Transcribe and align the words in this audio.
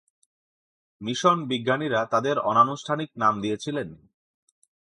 Mission 1.01 1.37
বিজ্ঞানীরা 1.47 1.99
তাদের 2.05 2.35
অনানুষ্ঠানিক 2.41 3.09
নাম 3.17 3.33
দিয়েছিলেন। 3.41 3.89